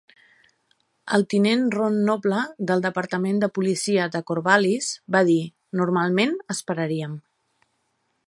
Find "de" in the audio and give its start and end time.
3.43-3.51, 4.17-4.23